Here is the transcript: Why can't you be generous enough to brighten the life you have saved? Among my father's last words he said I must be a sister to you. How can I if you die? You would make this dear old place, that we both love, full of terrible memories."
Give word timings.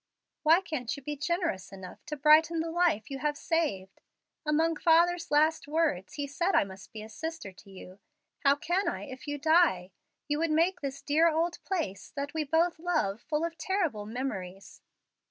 Why 0.41 0.61
can't 0.61 0.97
you 0.97 1.03
be 1.03 1.15
generous 1.15 1.71
enough 1.71 2.03
to 2.07 2.17
brighten 2.17 2.59
the 2.59 2.71
life 2.71 3.11
you 3.11 3.19
have 3.19 3.37
saved? 3.37 4.01
Among 4.47 4.73
my 4.73 4.81
father's 4.81 5.29
last 5.29 5.67
words 5.67 6.15
he 6.15 6.25
said 6.25 6.55
I 6.55 6.63
must 6.63 6.91
be 6.91 7.03
a 7.03 7.07
sister 7.07 7.51
to 7.51 7.69
you. 7.69 7.99
How 8.39 8.55
can 8.55 8.87
I 8.89 9.03
if 9.03 9.27
you 9.27 9.37
die? 9.37 9.91
You 10.27 10.39
would 10.39 10.49
make 10.49 10.81
this 10.81 11.03
dear 11.03 11.29
old 11.29 11.61
place, 11.63 12.09
that 12.15 12.33
we 12.33 12.43
both 12.43 12.79
love, 12.79 13.21
full 13.21 13.45
of 13.45 13.59
terrible 13.59 14.07
memories." 14.07 14.81